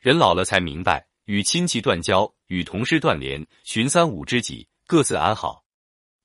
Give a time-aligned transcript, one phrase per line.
[0.00, 5.62] 人老了才明白，与亲戚断交，与同事断联，寻三五知己，各自安好。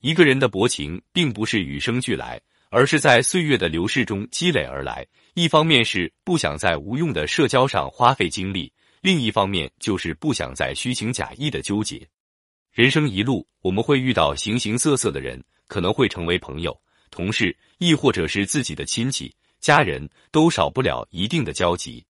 [0.00, 2.40] 一个人的薄情，并不是与生俱来，
[2.70, 5.04] 而是在岁月的流逝中积累而来。
[5.34, 12.06] 一方面是不想在无用的社交上花费精力，另一方面就是不想在虚情假意的纠结。
[12.70, 16.80] 人生一路，我们会遇到形形色色的人，可能会成为朋友、
[17.10, 22.04] 同事，亦或者是自己的亲戚、家人，都少不了一定的交集。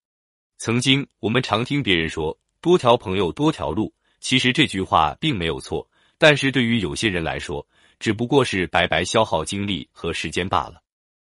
[0.57, 5.87] 曾经，我们常听别人说“多条朋友多条路”，其实这句话并没有错。
[6.17, 7.67] 但是对于有些人来说，
[7.99, 10.81] 只不过是白白消耗精力和时间罢了。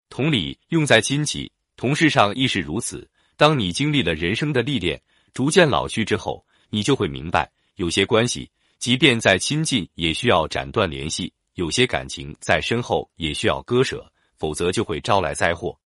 [0.08, 3.08] 同理，用在亲戚、同事上亦是如此。
[3.36, 5.00] 当你经历了人生的历练，
[5.32, 15.78] 逐渐老去之后，你就会明白，有些关系，即便再亲近，也需要斩断联系；有些感情再深厚，也需要割舍，否则就会招来灾祸。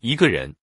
[0.00, 0.54] 一个人。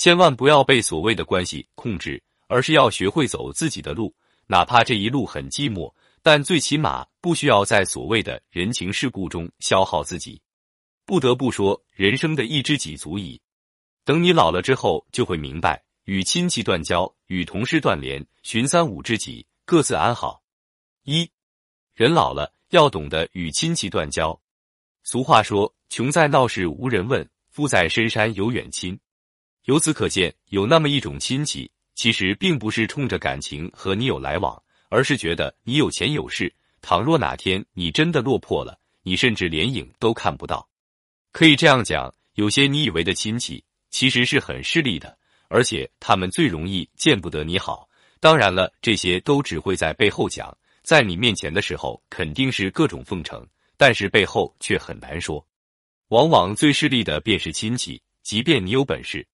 [0.00, 4.14] 千万不要被所谓的关系控制，而是要学会走自己的路，
[4.46, 10.40] 哪怕这一路很寂寞，但最起码不需要在所谓的人情世故中消耗自己。
[11.04, 13.38] 不得不说，人生的一知己足矣。
[14.02, 20.42] 等你老了之后，就会明白，与亲戚断交，与同事断联，寻三五知己，各自安好。
[21.04, 21.30] 一
[21.92, 24.40] 人老了，要懂得与亲戚断交。
[25.04, 28.98] 俗话说：“穷在闹市无人问，富在深山有远亲。”
[29.70, 36.52] 由此可见，有那么一种亲戚，其实并不是冲着感情和你有来往，而是觉得你有钱有势。
[36.82, 40.68] 倘若哪天你真的落魄了，你甚至连影都看不到。
[41.30, 47.88] 可以这样讲，有些你以为的亲戚，其实是很势利的，而且他们最容易见不得你好。
[48.18, 53.46] 当然了，这些都只会在背后讲，在你面前的时候肯定是各种奉承，
[53.76, 55.46] 但是背后却很难说。
[56.08, 59.24] 往往最势利的便是亲戚，即便你有本事。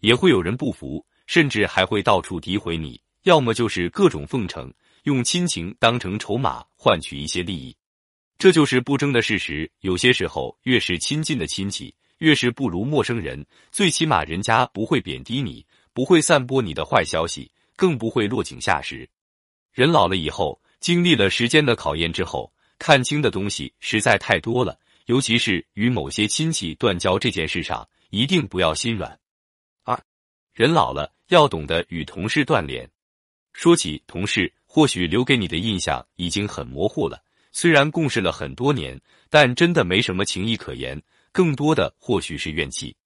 [0.00, 4.72] 也会有人不服，甚至还会到处诋毁你，要么就是各种奉承，
[5.04, 7.76] 用亲情当成筹码换取一些利益，
[8.38, 9.70] 这就是不争的事实。
[9.80, 13.44] 有些时候，越是亲近的亲戚，越是不如陌生人。
[13.72, 19.08] 最起码，人家不会贬低你，不会散播你的坏消息，更不会落井下石。
[19.72, 29.18] 人老了以后，经历了时间的考验之后，看清的东西实在太多了，尤其是与某些亲戚断交这件事上，一定不要心软。
[30.58, 32.90] 人老了，要懂得与同事断联。
[33.52, 37.22] 说起同事，或许留给你的印象已经很模糊了。
[37.52, 42.96] 虽然共事了很多年，但真的没什么情谊可言，更多的或许是怨气。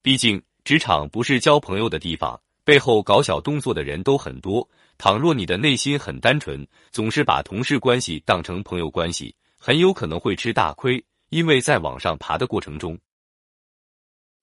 [0.00, 4.70] 毕竟职场不是交朋友的地方，背后搞小动作的人都很多。
[4.96, 11.04] 倘若你的内心很单纯，总是把同事关系当成朋友关系，很有可能会吃大亏。
[11.30, 12.96] 因为在往上爬的过程中，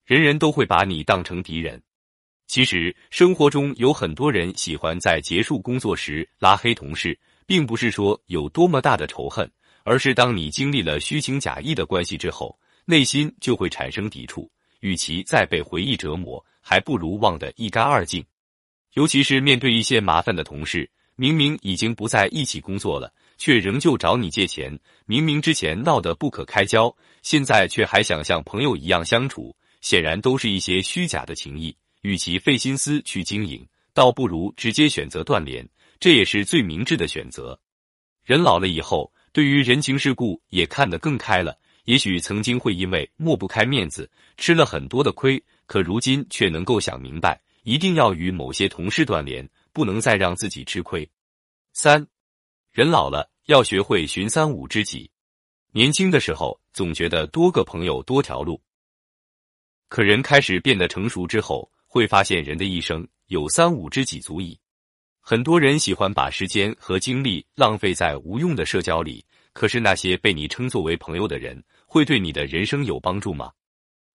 [0.03, 1.81] 人人都会把你当成敌人。
[2.49, 7.15] 其实生活中有很多人喜欢在结束工作时拉黑同事，
[7.45, 9.47] 并不是说有多么大的仇恨，
[9.83, 14.49] 而是当你经历了虚情假意的关系之后，内心就会产生抵触。
[14.79, 18.25] 与其再被回忆折磨，还不如忘得一干二净。
[18.93, 31.75] 尤其是面对一些麻烦的同事，明明已经不在一起工作了，却仍旧找你借钱；明明之前闹得不可开交，现在却还想像朋友一样相处，显然都是一些虚假的情谊。
[32.01, 35.67] 与其费心思去经营，倒不如直接选择断联，
[35.99, 37.59] 这也是最明智的选择。
[38.23, 41.57] 人老了以后，对于人情世故也看得更开了。
[41.85, 51.09] 也许曾经会因为抹不开面子，吃了很多的亏，可如今却能够想明白，一定要与某些同事断联，不能再让自己吃亏。
[51.73, 52.05] 三，
[52.71, 55.09] 人老了要学会寻三五知己。
[55.71, 58.61] 年轻的时候总觉得多个朋友多条路，
[59.87, 61.69] 可人开始变得成熟之后。
[61.91, 64.57] 会发现人的一生有三五知己足矣。
[65.19, 73.51] 很多人喜欢把时间和精力浪费在无用的社交里，可是那些被你称作为朋友的人，会对你的人生有帮助吗？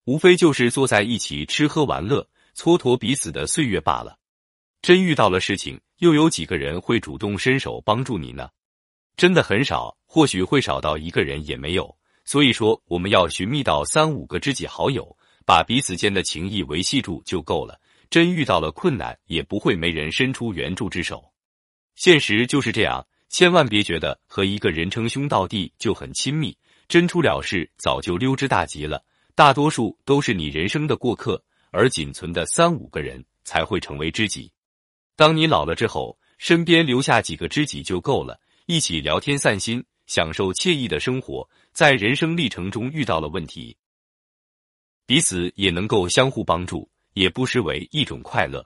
[0.05, 2.25] 无非就是坐在一起吃喝玩乐，
[2.55, 4.17] 蹉跎彼此的岁月罢了。
[4.81, 8.49] 真遇到了事情，又有几个人会主动伸手帮助你呢？
[9.17, 11.93] 真的很少，或许会少到一个人也没有。
[12.23, 15.15] 所以说，我们要寻觅到三五个知己好友。
[15.45, 17.79] 把彼此间的情谊维系住就够了。
[18.09, 21.23] 真遇到了困难，也不会没人伸出援助之手。
[21.95, 26.55] 现实就是这样，千万别觉得和一个人称兄道弟就很亲密，
[26.87, 29.03] 真出了事早就溜之大吉了。
[29.33, 34.51] 大多数都是你人生的过客，而仅存的三五个人才会成为知己。
[35.15, 41.49] 当你老了之后，身边留下几个知己就够了，一起聊天散心，享受惬意的生活。
[41.73, 43.75] 在人生历程中遇到了问题。
[45.05, 48.65] 彼此也能够相互帮助，也不失为一种快乐。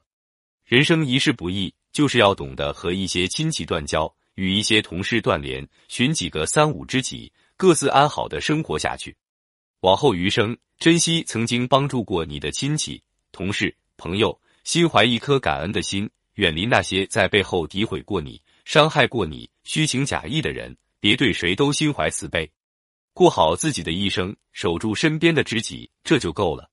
[0.65, 9.15] 人生一世不易，就是要懂得和一些亲戚断交，与一些同事断联，寻几个三五知己，各自安好的生活下去。
[9.81, 13.01] 往后余生，珍惜曾经帮助过你的亲戚、
[13.31, 20.75] 同事、朋友，心怀一颗感恩的心，远离那些在背后诋毁过你、伤害过你、虚情假意的人。
[21.01, 22.51] 别对谁都心怀慈悲，
[23.13, 26.69] 过好自己的一生，守住身边的知己，这就够了。